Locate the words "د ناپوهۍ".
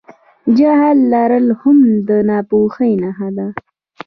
2.07-2.91